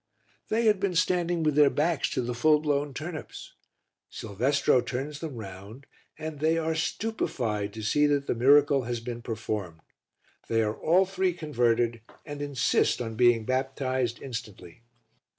They 0.49 0.65
had 0.65 0.79
been 0.79 0.95
standing 0.95 1.43
with 1.43 1.53
their 1.53 1.69
backs 1.69 2.09
to 2.15 2.23
the 2.23 2.33
full 2.33 2.59
blown 2.59 2.91
turnips. 2.95 3.53
Silvestro 4.09 4.81
turns 4.81 5.19
them 5.19 5.35
round 5.35 5.85
and 6.17 6.39
they 6.39 6.57
are 6.57 6.73
stupefied 6.73 7.71
to 7.73 7.83
see 7.83 8.07
that 8.07 8.25
the 8.25 8.33
miracle 8.33 8.85
has 8.85 8.99
been 8.99 9.21
performed. 9.21 9.81
They 10.47 10.63
are 10.63 10.73
all 10.73 11.05
three 11.05 11.33
converted 11.33 12.01
and 12.25 12.41
insist 12.41 12.99
on 12.99 13.13
being 13.15 13.45
baptized 13.45 14.19
instantly. 14.23 14.81